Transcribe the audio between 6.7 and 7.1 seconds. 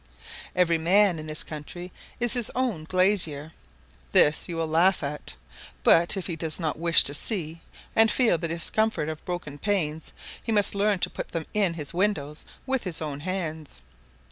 wish